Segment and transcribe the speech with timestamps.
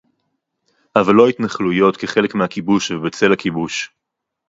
[0.95, 3.89] אבל לא התנחלויות כחלק מהכיבוש ובצל הכיבוש